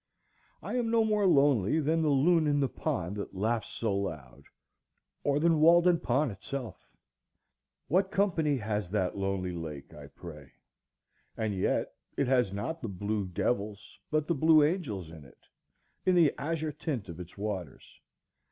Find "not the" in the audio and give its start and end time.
12.51-12.87